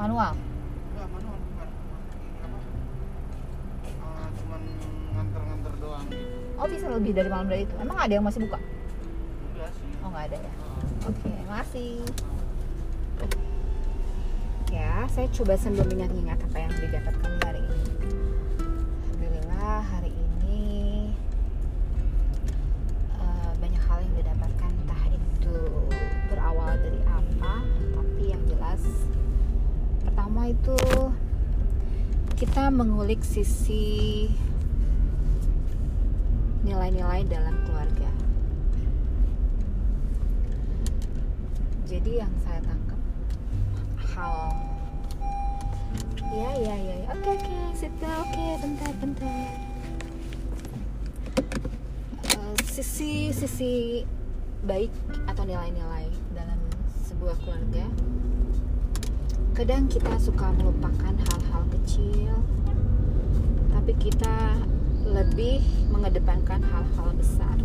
manual 0.00 0.32
Enggak 0.32 1.08
manual 1.12 1.36
bukan. 1.44 1.68
Ini 2.16 2.38
apa? 2.40 2.58
Eh, 3.84 4.28
cuman 4.40 4.60
nganter-nganter 5.12 5.72
doang 5.76 6.06
gitu. 6.08 6.51
Oh 6.62 6.70
bisa 6.70 6.86
lebih 6.86 7.10
dari 7.10 7.26
malam 7.26 7.50
dari 7.50 7.66
itu. 7.66 7.74
Emang 7.82 7.98
ada 7.98 8.14
yang 8.14 8.22
masih 8.22 8.46
buka? 8.46 8.62
Enggak 9.50 9.70
sih. 9.74 9.90
oh 9.98 10.08
nggak 10.14 10.24
ada 10.30 10.38
ya? 10.38 10.52
Heeh. 10.54 11.10
oke 11.10 11.30
makasih. 11.50 11.94
Ya 14.70 15.04
saya 15.10 15.26
coba 15.34 15.58
sambil 15.58 15.84
mengingat-ingat 15.90 16.38
apa 16.38 16.56
yang 16.62 16.72
didapatkan 16.78 17.30
di 17.34 17.40
hari 17.42 17.60
ini. 17.66 17.82
Alhamdulillah 19.10 19.78
hari 19.90 20.12
ini 20.14 20.62
eh, 23.18 23.50
banyak 23.58 23.82
hal 23.82 23.98
yang 24.06 24.14
didapatkan. 24.22 24.70
Entah 24.70 25.04
itu 25.10 25.56
berawal 26.30 26.78
dari 26.78 27.00
apa 27.10 27.54
tapi 27.90 28.22
yang 28.30 28.42
jelas 28.46 28.82
pertama 30.06 30.46
itu 30.46 30.78
kita 32.38 32.70
mengulik 32.70 33.20
sisi 33.26 34.30
nilai-nilai 36.72 37.20
dalam 37.28 37.52
keluarga 37.68 38.08
jadi 41.84 42.24
yang 42.24 42.32
saya 42.40 42.64
tangkap 42.64 43.00
hal 44.16 44.56
ya 46.32 46.50
ya 46.56 46.76
ya 46.80 46.96
ya. 47.04 47.08
oke 47.12 47.28
oke 47.36 47.56
sit 47.76 47.92
down. 48.00 48.24
oke 48.24 48.46
bentar 48.64 48.92
bentar 48.96 49.72
Eh, 52.32 52.56
sisi 52.64 53.28
sisi 53.28 54.00
baik 54.64 54.88
atau 55.28 55.44
nilai-nilai 55.44 56.08
dalam 56.32 56.56
sebuah 57.04 57.36
keluarga 57.44 57.84
kadang 59.52 59.84
kita 59.92 60.16
suka 60.16 60.48
melupakan 60.56 61.12
hal-hal 61.12 61.62
kecil 61.76 62.40
tapi 63.68 63.92
kita 64.00 64.64
lebih 65.06 65.60
mengedepankan 65.90 66.62
hal-hal 66.62 67.10
besar. 67.18 67.56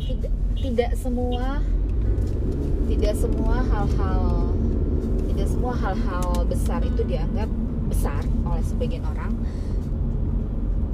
Tidak 0.00 0.32
tidak 0.60 0.92
semua 0.98 1.64
tidak 2.90 3.14
semua 3.16 3.56
hal-hal 3.64 4.52
tidak 5.30 5.46
semua 5.46 5.74
hal-hal 5.78 6.26
besar 6.44 6.80
itu 6.84 7.02
dianggap 7.06 7.48
besar 7.88 8.22
oleh 8.46 8.64
sebagian 8.64 9.04
orang. 9.08 9.34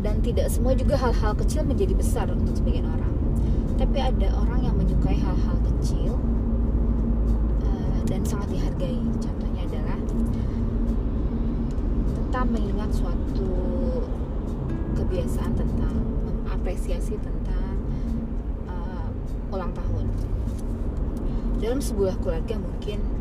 Dan 0.00 0.22
tidak 0.22 0.53
semua 0.54 0.76
juga 0.78 0.94
hal-hal 0.94 1.34
kecil 1.34 1.66
menjadi 1.66 1.93
besar 1.98 2.31
untuk 2.31 2.54
sebagian 2.54 2.87
orang. 2.87 3.14
Tapi 3.76 3.98
ada 3.98 4.28
orang 4.38 4.60
yang 4.64 4.76
menyukai 4.78 5.19
hal-hal 5.19 5.56
kecil 5.60 6.14
eh, 7.66 7.98
dan 8.06 8.22
sangat 8.22 8.54
dihargai. 8.54 9.03
Contohnya 9.19 9.62
adalah 9.66 9.98
tetap 12.36 12.52
mengingat 12.52 12.92
suatu 12.92 13.48
kebiasaan 14.92 15.56
tentang 15.56 15.97
mengapresiasi 16.28 17.16
tentang 17.16 17.80
eh, 18.69 19.08
ulang 19.48 19.72
tahun. 19.72 20.04
Dalam 21.64 21.80
sebuah 21.80 22.20
keluarga 22.20 22.60
mungkin 22.60 23.16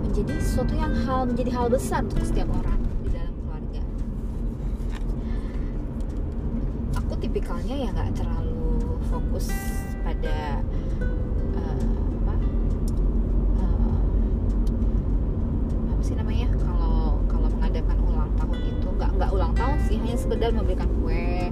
menjadi 0.00 0.32
sesuatu 0.42 0.74
yang 0.74 0.92
hal 1.06 1.24
menjadi 1.28 1.50
hal 1.54 1.66
besar 1.70 2.02
untuk 2.02 2.24
setiap 2.26 2.50
orang 2.50 2.80
di 3.06 3.08
dalam 3.14 3.34
keluarga. 3.40 3.82
Aku 6.98 7.12
tipikalnya 7.22 7.76
ya 7.76 7.88
nggak 7.94 8.18
terlalu 8.18 9.00
fokus 9.10 9.50
pada 10.02 10.62
eh, 11.56 11.86
apa 12.20 12.34
eh, 13.58 13.98
apa 15.94 16.02
sih 16.02 16.14
namanya 16.18 16.48
kalau 16.58 17.18
kalau 17.26 17.48
mengadakan 17.58 17.98
ulang 18.06 18.32
tahun 18.38 18.58
itu 18.66 18.88
nggak 18.98 19.10
nggak 19.18 19.30
ulang 19.30 19.52
tahun 19.54 19.78
sih 19.86 19.96
hanya 19.98 20.16
sekedar 20.18 20.50
memberikan 20.54 20.90
kue 21.02 21.50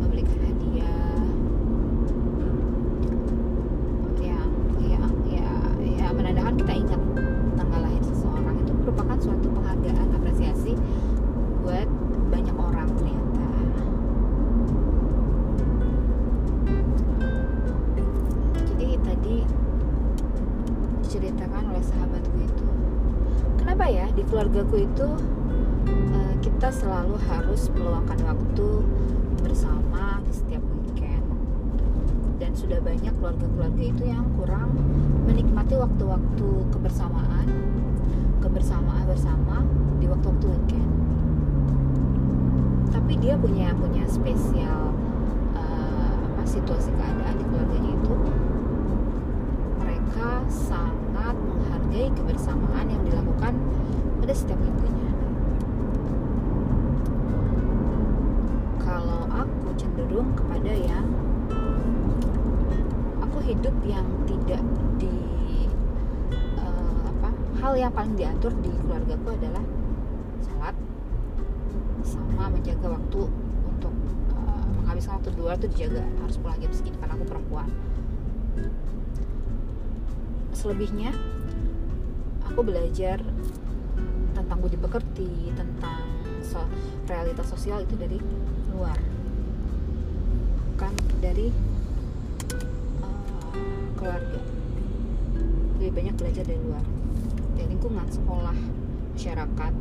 memberikan 0.00 0.38
hadiah 0.48 1.28
yang 4.20 4.48
yang 4.80 5.12
ya 5.28 5.50
ya 5.84 6.06
menandakan 6.12 6.54
kita 6.60 6.72
ingat 6.76 6.97
keluargaku 24.58 24.90
itu 24.90 25.08
eh, 25.86 26.34
kita 26.42 26.66
selalu 26.74 27.14
harus 27.30 27.70
meluangkan 27.78 28.18
waktu 28.26 28.68
bersama 29.38 30.18
setiap 30.34 30.58
weekend. 30.82 31.22
Dan 32.42 32.58
sudah 32.58 32.82
banyak 32.82 33.14
keluarga-keluarga 33.22 33.82
itu 33.86 34.02
yang 34.02 34.26
kurang 34.34 34.74
menikmati 35.30 35.78
waktu-waktu 35.78 36.48
kebersamaan 36.74 37.46
kebersamaan 38.42 39.06
bersama 39.06 39.62
di 40.02 40.10
waktu-waktu 40.10 40.46
weekend. 40.50 40.90
Tapi 42.90 43.14
dia 43.22 43.38
punya 43.38 43.70
punya 43.78 44.10
spesial 44.10 44.90
eh, 45.54 46.12
apa 46.34 46.42
situasi 46.42 46.90
keadaan 46.98 47.38
di 47.38 47.44
keluarganya 47.46 47.90
itu. 47.94 48.14
Mereka 49.86 50.50
sangat 50.50 51.38
menghargai 51.46 52.10
kebersamaan 52.10 52.90
yang 52.90 53.06
dilakukan 53.06 53.54
pada 54.28 54.44
setiap 54.44 54.60
minggunya 54.60 55.08
cenderung 59.78 60.34
kepada 60.34 60.74
yang 60.74 61.06
aku 63.24 63.38
hidup 63.46 63.72
yang 63.86 64.04
tidak 64.26 64.60
di 64.98 65.16
eh, 66.60 66.98
apa 67.08 67.30
hal 67.62 67.72
yang 67.78 67.94
paling 67.94 68.18
diatur 68.18 68.50
di 68.58 68.68
keluargaku 68.84 69.38
adalah 69.38 69.64
sholat 70.42 70.76
sama 72.02 72.50
menjaga 72.50 73.00
waktu 73.00 73.20
untuk 73.64 73.94
eh, 74.34 74.64
menghabiskan 74.82 75.22
waktu 75.22 75.30
di 75.30 75.38
luar 75.38 75.56
tuh 75.56 75.70
dijaga. 75.70 76.02
Harus 76.26 76.36
pulang 76.42 76.58
jam 76.58 76.72
segini 76.74 76.98
karena 76.98 77.14
aku 77.14 77.26
perempuan. 77.30 77.68
Selebihnya 80.50 81.14
aku 82.50 82.60
belajar 82.66 83.22
tentang 84.48 84.64
budi 84.64 84.80
pekerti 84.80 85.52
tentang 85.52 86.08
so, 86.40 86.64
realitas 87.04 87.52
sosial 87.52 87.84
itu 87.84 88.00
dari 88.00 88.16
luar. 88.72 88.96
Bukan 90.72 90.92
dari 91.20 91.52
uh, 93.04 93.52
keluarga. 94.00 94.40
Lebih 95.76 95.92
banyak 95.92 96.14
belajar 96.16 96.48
dari 96.48 96.60
luar. 96.64 96.80
Dari 97.60 97.68
lingkungan 97.68 98.08
sekolah 98.08 98.56
masyarakat. 99.12 99.74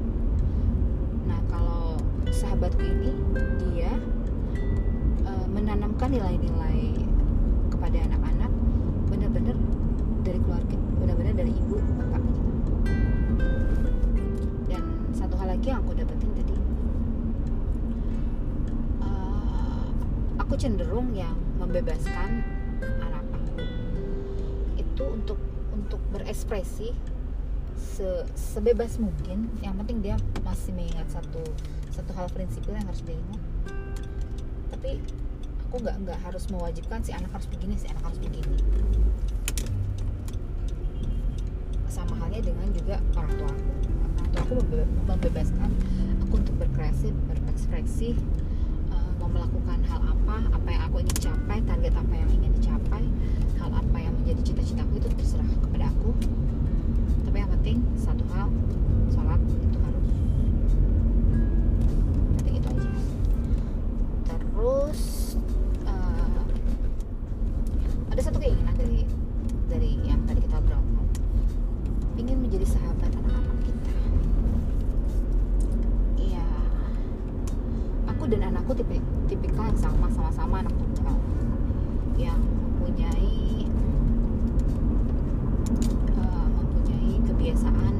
Nah 1.31 1.40
kalau 1.48 1.96
sahabatku 2.28 2.84
ini 2.84 3.16
dia 3.72 3.96
uh, 5.24 5.48
menanamkan 5.48 6.12
nilai-nilai 6.12 7.08
kepada 7.72 8.04
anak-anak 8.04 8.52
benar-benar 9.08 9.56
dari 10.28 10.44
keluarga 10.44 10.75
benar-benar 11.00 11.34
dari 11.40 11.56
ibu 11.56 11.80
bapak 11.80 12.37
lagi 15.57 15.74
yang 15.74 15.81
aku 15.81 15.98
dapetin 15.98 16.31
tadi. 16.38 16.56
Uh, 19.01 19.89
aku 20.38 20.54
cenderung 20.54 21.09
yang 21.18 21.33
membebaskan 21.57 22.45
anak 23.01 23.25
aku. 23.25 23.65
Itu 24.77 25.18
untuk 25.18 25.42
untuk 25.74 25.98
berekspresi 26.13 26.94
se, 27.74 28.30
sebebas 28.38 29.01
mungkin. 29.01 29.50
Yang 29.65 29.74
penting 29.81 29.98
dia 30.06 30.15
masih 30.45 30.77
mengingat 30.77 31.09
satu 31.09 31.42
satu 31.89 32.13
hal 32.13 32.30
prinsipil 32.30 32.77
yang 32.77 32.86
harus 32.86 33.01
dia 33.01 33.18
ingat. 33.18 33.42
Tapi 34.77 35.01
aku 35.65 35.81
nggak 35.81 36.06
nggak 36.06 36.19
harus 36.21 36.45
mewajibkan 36.54 37.01
si 37.01 37.18
anak 37.18 37.33
harus 37.33 37.50
begini 37.50 37.74
si 37.81 37.89
anak 37.89 38.06
harus 38.06 38.21
begini. 38.21 38.62
Sama 41.89 42.13
halnya 42.21 42.45
dengan 42.45 42.69
juga 42.77 43.01
orang 43.18 43.33
tua 43.42 43.50
aku 43.50 43.96
tua 44.18 44.42
aku 44.42 44.54
membe- 44.64 44.90
membebaskan 45.06 45.69
aku 46.25 46.34
untuk 46.42 46.56
berkreasi 46.60 47.14
berekspresi 47.30 48.10
eh, 48.92 49.10
mau 49.19 49.30
melakukan 49.30 49.80
hal 49.88 50.02
apa 50.04 50.36
apa 50.52 50.68
yang 50.69 50.81
aku 50.90 50.96
ingin 51.02 51.18
capai 51.22 51.58
target 51.64 51.94
apa 51.94 52.14
yang 52.14 52.30
ingin 52.31 52.52
dicapai 52.58 53.04
hal 53.58 53.72
apa 53.74 53.98
yang 53.98 54.14
menjadi 54.18 54.42
cita-citaku 54.44 55.00
itu 55.00 55.10
terserah 55.18 55.50
kepada 55.62 55.86
aku. 55.92 56.12
Tapi 57.25 57.38
yang 57.38 57.52
penting 57.60 57.78
satu 57.96 58.24
hal 58.31 58.48
sholat 59.12 59.40
itu 59.44 59.78
harus 59.80 60.08
penting 62.38 62.56
itu 62.60 62.68
aja 62.72 62.92
terus 64.28 65.02
eh, 65.84 66.40
ada 68.12 68.22
satu 68.22 68.38
keinginan 68.40 68.75
dari 68.75 69.04
dari 69.68 69.92
yang 70.08 70.19
tadi 70.24 70.40
kita 70.44 70.60
obrolkan 70.60 71.08
ingin 72.18 72.38
menjadi 72.42 72.66
sahabat 72.68 73.12
anak-anak 73.14 73.58
kita 73.68 73.94
iya 76.18 76.48
aku 78.10 78.24
dan 78.31 78.42
anakku 78.50 78.74
tipi, 78.74 78.98
sama 79.97 80.13
sama-sama 80.13 80.55
anak 80.61 80.73
tunggal 80.77 81.17
yang 82.21 82.38
mempunyai 82.38 83.65
eh, 86.13 86.47
mempunyai 86.53 87.11
kebiasaan 87.25 87.94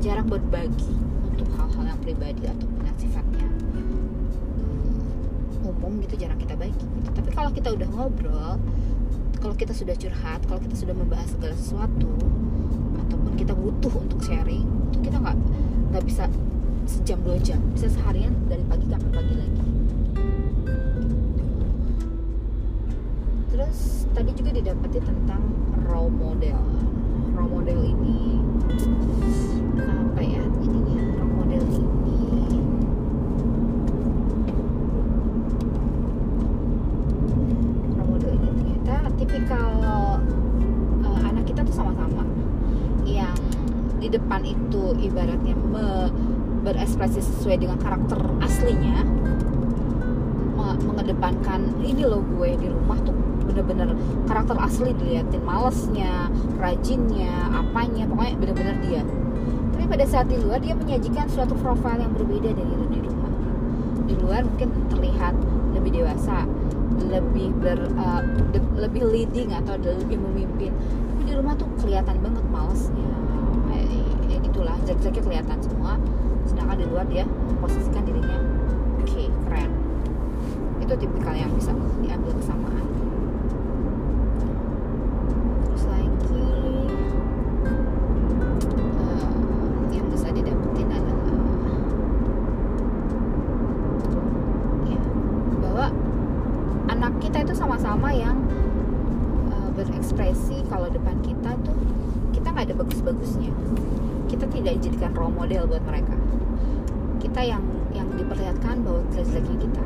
jarang 0.00 0.32
berbagi 0.32 0.96
untuk 1.28 1.44
hal-hal 1.60 1.84
yang 1.92 2.00
pribadi 2.00 2.48
ataupun 2.48 2.88
yang 2.88 2.96
sifatnya 2.96 3.48
umum 5.60 6.00
gitu 6.08 6.24
jarang 6.24 6.40
kita 6.40 6.56
bagi 6.56 6.72
gitu. 6.72 7.08
tapi 7.12 7.28
kalau 7.36 7.52
kita 7.52 7.68
udah 7.76 7.88
ngobrol 7.92 8.56
kalau 9.44 9.54
kita 9.60 9.76
sudah 9.76 9.92
curhat 9.92 10.40
kalau 10.48 10.60
kita 10.64 10.72
sudah 10.72 10.96
membahas 10.96 11.28
segala 11.36 11.52
sesuatu 11.52 12.10
ataupun 13.06 13.32
kita 13.36 13.52
butuh 13.52 13.92
untuk 13.92 14.24
sharing 14.24 14.64
itu 14.88 14.98
kita 15.04 15.20
nggak 15.20 15.36
nggak 15.92 16.04
bisa 16.08 16.32
sejam 16.88 17.20
dua 17.22 17.36
jam 17.44 17.60
bisa 17.76 17.92
seharian 17.92 18.32
dari 18.48 18.64
pagi 18.66 18.88
sampai 18.88 19.10
pagi 19.12 19.34
lagi 19.36 19.69
tadi 24.20 24.36
juga 24.36 24.52
didapati 24.52 25.00
tentang 25.00 25.40
role 25.88 26.12
model. 26.12 26.60
Role 27.32 27.48
model 27.56 27.80
ini 27.88 28.36
apa 29.80 30.20
ya 30.20 30.44
ininya 30.60 31.00
role 31.16 31.32
model 31.40 31.64
ini. 31.72 32.20
Role 37.96 38.08
model 38.12 38.32
ini 38.36 38.48
ternyata 38.60 39.08
tipikal 39.16 39.72
eh, 41.00 41.20
anak 41.24 41.44
kita 41.48 41.64
tuh 41.64 41.72
sama-sama 41.80 42.28
yang 43.08 43.32
di 44.04 44.12
depan 44.12 44.44
itu 44.44 45.00
ibaratnya 45.00 45.56
me- 45.56 46.12
berekspresi 46.60 47.24
sesuai 47.24 47.56
dengan 47.56 47.80
karakter 47.80 48.20
aslinya 48.44 49.00
me- 50.60 50.76
mengedepankan 50.84 51.72
ini 51.80 52.04
loh 52.04 52.20
gue 52.36 52.60
di 52.60 52.68
rumah 52.68 53.00
tuh 53.00 53.29
bener-bener 53.50 53.98
karakter 54.30 54.54
asli 54.62 54.94
diliatin 54.94 55.42
malesnya 55.42 56.30
rajinnya 56.62 57.50
apanya 57.50 58.06
pokoknya 58.06 58.34
bener-bener 58.38 58.76
dia. 58.86 59.02
Tapi 59.74 59.84
pada 59.90 60.04
saat 60.06 60.30
di 60.30 60.38
luar 60.38 60.62
dia 60.62 60.78
menyajikan 60.78 61.26
suatu 61.26 61.58
profil 61.58 61.98
yang 61.98 62.14
berbeda 62.14 62.54
dari 62.54 62.74
di 62.94 63.00
rumah. 63.02 63.32
Di 64.06 64.14
luar 64.22 64.46
mungkin 64.46 64.68
terlihat 64.92 65.34
lebih 65.74 65.90
dewasa 65.98 66.46
lebih 67.10 67.50
ber 67.58 67.80
uh, 67.96 68.22
de- 68.52 68.70
lebih 68.76 69.02
leading 69.08 69.50
atau 69.56 69.74
lebih 69.80 70.20
memimpin. 70.20 70.70
Tapi 70.70 71.22
di 71.26 71.34
rumah 71.34 71.56
tuh 71.56 71.66
kelihatan 71.80 72.20
banget 72.22 72.44
malesnya. 72.52 73.12
Kayak 73.66 73.86
ya 74.28 74.36
gitulah 74.44 74.76
jelek-jeleknya 74.86 75.22
kelihatan 75.24 75.58
semua. 75.64 75.92
Sedangkan 76.44 76.76
di 76.76 76.86
luar 76.86 77.04
dia 77.08 77.24
memposisikan 77.24 77.99
kita 107.30 107.46
yang 107.46 107.62
yang 107.94 108.10
diperlihatkan 108.18 108.82
bahwa 108.82 109.06
jelek-jeleknya 109.14 109.56
kita. 109.62 109.84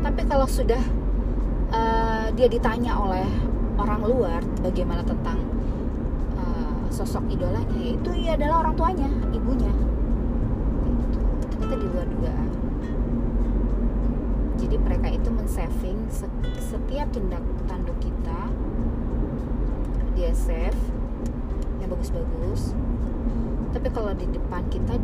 Tapi 0.00 0.22
kalau 0.24 0.48
sudah 0.48 0.80
eh, 1.68 2.26
dia 2.32 2.48
ditanya 2.48 2.96
oleh 2.96 3.28
orang 3.76 4.00
luar 4.08 4.40
bagaimana 4.64 5.04
tentang 5.04 5.36
eh, 6.40 6.80
sosok 6.88 7.28
idolanya 7.28 7.76
itu 7.76 8.08
ia 8.16 8.40
adalah 8.40 8.64
orang 8.64 8.72
tuanya 8.72 9.10
ibunya. 9.36 9.68
Gitu. 10.88 11.18
ternyata 11.52 11.76
di 11.76 11.86
luar 11.92 12.06
dugaan. 12.08 12.48
Jadi 14.56 14.76
mereka 14.80 15.08
itu 15.12 15.28
men-saving 15.28 16.08
se- 16.08 16.40
setiap 16.56 17.12
tindak 17.12 17.44
tanduk 17.68 18.00
kita. 18.00 18.48
Dia 20.16 20.32
save 20.32 20.80
yang 21.84 21.92
bagus-bagus. 21.92 22.72
Tapi 23.70 23.88
kalau 23.92 24.12
di 24.16 24.26
depan 24.28 24.64
kita 24.72 24.96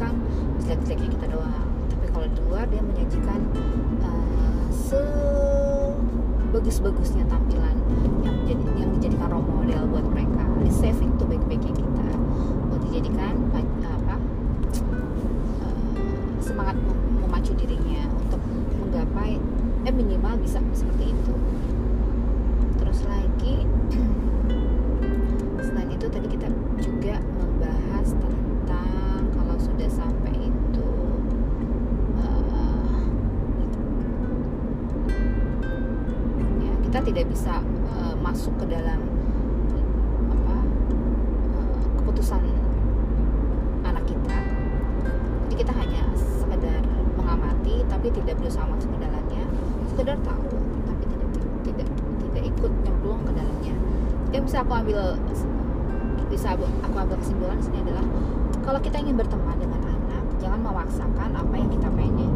menyebutkan 0.00 0.16
jelek-jeleknya 0.64 1.08
kita 1.12 1.26
doang. 1.28 1.68
Tapi 1.92 2.06
kalau 2.08 2.26
di 2.32 2.40
luar 2.48 2.64
dia 2.72 2.80
menyajikan 2.80 3.40
uh, 4.00 4.64
sebagus-bagusnya 6.48 7.28
tampilan 7.28 7.76
yang 8.24 8.32
menjadi 8.40 8.64
yang 8.80 8.90
dijadikan 8.96 9.28
role 9.28 9.44
model 9.44 9.84
buat 9.92 10.08
mereka. 10.08 10.40
Di 10.64 10.72
saving 10.72 11.12
tuh 11.20 11.28
baik-baiknya 11.28 11.76
kita 11.76 12.06
buat 12.72 12.80
dijadikan 12.88 13.44
pa- 13.52 13.60
apa 13.84 14.16
uh, 15.68 15.84
semangat 16.40 16.80
mem- 16.80 17.20
memacu 17.20 17.52
dirinya 17.60 18.08
untuk 18.24 18.40
menggapai 18.80 19.36
eh 19.84 19.92
minimal 19.92 20.36
bisa 20.40 20.60
seperti 20.76 21.12
itu 21.12 21.32
tidak 37.10 37.26
bisa 37.26 37.58
uh, 37.98 38.14
masuk 38.22 38.54
ke 38.62 38.70
dalam 38.70 39.02
apa 40.30 40.56
uh, 41.58 41.74
keputusan 41.98 42.38
anak 43.82 44.06
kita. 44.06 44.38
Jadi 45.50 45.54
kita 45.58 45.72
hanya 45.74 46.06
sekedar 46.14 46.86
mengamati 47.18 47.82
tapi 47.90 48.14
tidak 48.14 48.38
berusaha 48.38 48.62
masuk 48.62 48.94
ke 48.94 48.98
dalamnya. 49.02 49.42
Sekedar 49.90 50.16
tahu 50.22 50.54
tapi 50.86 51.04
tidak 51.10 51.28
tidak 51.66 51.88
tidak 52.30 52.42
ikut 52.46 52.72
nyemplung 52.86 53.20
ke 53.26 53.32
dalamnya. 53.34 53.74
Yang 54.30 54.42
bisa 54.46 54.56
aku 54.62 54.72
ambil 54.78 55.18
bisa 56.30 56.54
aku, 56.54 56.62
ambil 56.86 57.18
kesimpulan 57.18 57.58
di 57.58 57.64
sini 57.66 57.78
adalah 57.90 58.06
kalau 58.62 58.78
kita 58.78 59.02
ingin 59.02 59.18
berteman 59.18 59.58
dengan 59.58 59.82
anak 59.82 60.22
jangan 60.38 60.62
memaksakan 60.62 61.34
apa 61.34 61.54
yang 61.58 61.70
kita 61.74 61.90
pengen. 61.90 62.32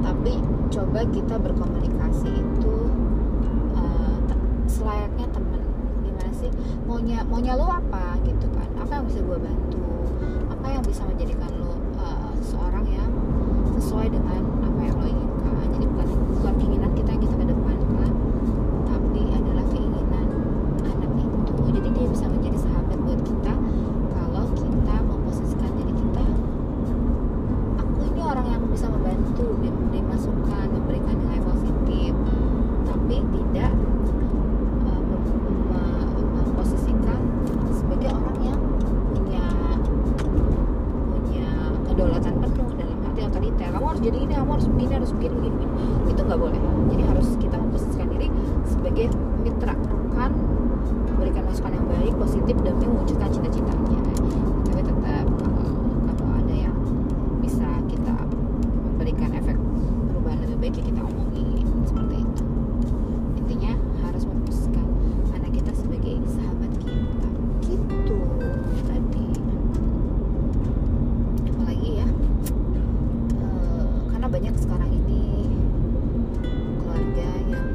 Tapi 0.00 0.40
coba 0.72 1.00
kita 1.12 1.36
berkomunikasi 1.36 2.53
selayaknya 4.84 5.26
temen. 5.32 5.62
Gimana 6.04 6.30
sih? 6.36 6.50
Maunya 6.84 7.24
maunya 7.24 7.56
lo 7.56 7.64
apa? 7.72 8.20
Gitu 8.20 8.46
kan. 8.52 8.68
Apa 8.76 9.00
yang 9.00 9.04
bisa 9.08 9.20
gue 9.24 9.38
bantu? 9.40 9.80
Apa 10.52 10.66
yang 10.68 10.84
bisa 10.84 11.02
menjadikan 11.08 11.50
lo 11.56 11.72
uh, 11.72 12.04
eh, 12.04 12.32
seorang 12.44 12.84
yang 12.92 13.08
sesuai 13.80 14.12
dengan 14.12 14.44
apa 14.60 14.80
yang 14.84 14.96
lo 15.00 15.06
inginkan? 15.08 15.52
Jadi 15.72 15.84
bukan 15.88 16.08
bukan 16.36 16.52
keinginan 16.60 16.92
mewujudkan 52.94 53.28
cita-citanya. 53.34 53.98
Tapi 54.70 54.80
tetap 54.86 54.98
kalau, 55.02 55.26
kalau 56.14 56.34
ada 56.38 56.54
yang 56.54 56.76
bisa 57.42 57.66
kita 57.90 58.14
memberikan 58.94 59.30
efek 59.34 59.58
perubahan 60.06 60.38
lebih 60.46 60.56
baik 60.62 60.74
ya 60.78 60.84
kita 60.86 61.00
omongin 61.02 61.66
seperti 61.82 62.14
itu. 62.22 62.44
Intinya 63.42 63.72
harus 64.06 64.22
memutuskan 64.30 64.86
anak 65.34 65.50
kita 65.50 65.72
sebagai 65.74 66.14
sahabat 66.30 66.72
kita. 66.78 67.28
Gitu 67.66 68.18
tadi. 68.86 69.28
Apalagi 71.50 71.90
ya 71.98 72.08
uh, 73.42 73.86
karena 74.14 74.26
banyak 74.30 74.54
sekarang 74.62 74.90
ini 74.94 75.50
keluarga 76.78 77.28
yang 77.50 77.68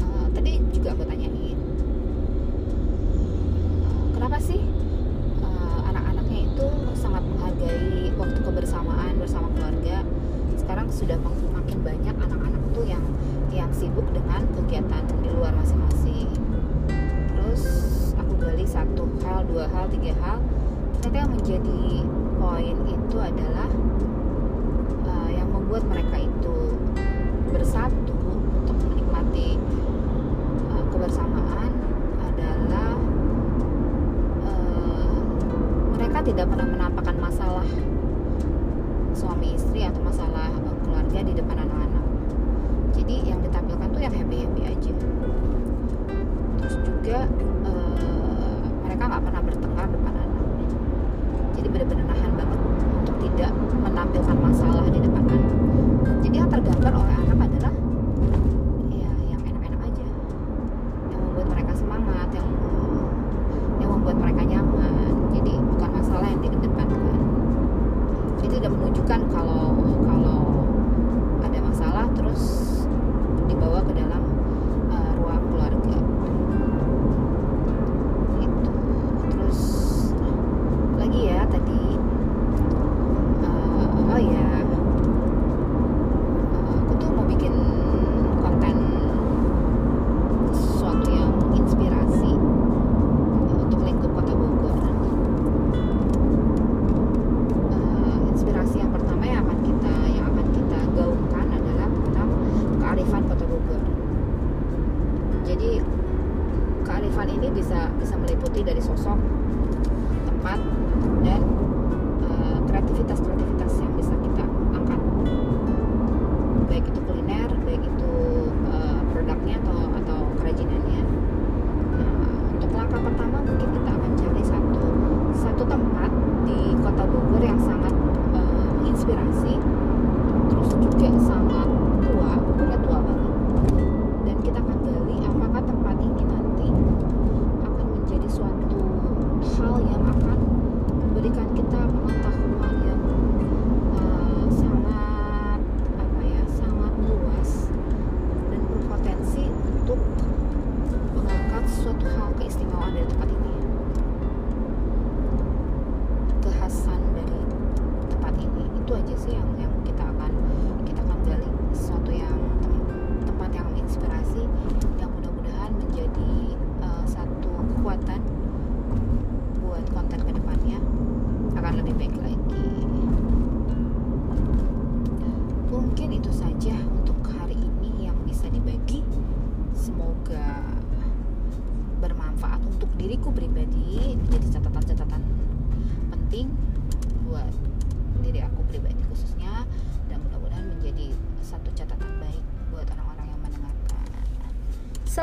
uh, 0.00 0.26
tadi 0.32 0.64
juga 0.72 0.96
aku 0.96 1.04
tanyain 1.04 1.39